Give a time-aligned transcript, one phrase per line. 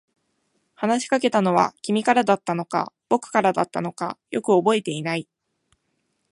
[0.73, 5.29] 話しかけたのは君からだったのか、僕からだったのか、よく覚えていない。